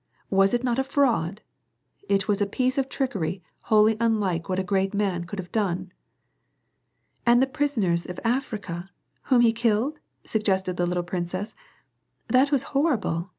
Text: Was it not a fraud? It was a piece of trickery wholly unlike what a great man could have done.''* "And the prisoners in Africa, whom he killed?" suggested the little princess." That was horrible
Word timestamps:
Was 0.31 0.55
it 0.55 0.63
not 0.63 0.79
a 0.79 0.83
fraud? 0.83 1.41
It 2.09 2.27
was 2.27 2.41
a 2.41 2.47
piece 2.47 2.79
of 2.79 2.89
trickery 2.89 3.43
wholly 3.65 3.97
unlike 3.99 4.49
what 4.49 4.57
a 4.57 4.63
great 4.63 4.95
man 4.95 5.25
could 5.25 5.37
have 5.37 5.51
done.''* 5.51 5.91
"And 7.23 7.39
the 7.39 7.45
prisoners 7.45 8.07
in 8.07 8.15
Africa, 8.23 8.89
whom 9.25 9.41
he 9.41 9.53
killed?" 9.53 9.99
suggested 10.23 10.77
the 10.77 10.87
little 10.87 11.03
princess." 11.03 11.53
That 12.33 12.51
was 12.51 12.63
horrible 12.73 13.29